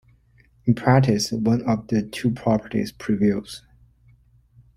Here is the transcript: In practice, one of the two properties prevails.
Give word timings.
In 0.65 0.73
practice, 0.73 1.31
one 1.31 1.61
of 1.69 1.85
the 1.89 2.01
two 2.01 2.31
properties 2.31 2.91
prevails. 2.91 3.61